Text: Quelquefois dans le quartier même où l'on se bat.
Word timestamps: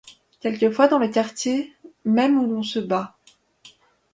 Quelquefois 0.39 0.87
dans 0.87 0.97
le 0.97 1.09
quartier 1.09 1.71
même 2.05 2.39
où 2.39 2.51
l'on 2.51 2.63
se 2.63 2.79
bat. 2.79 3.19